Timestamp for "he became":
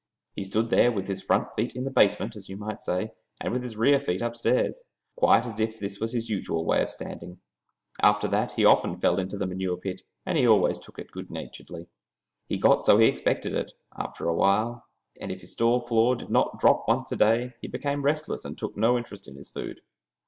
17.61-18.01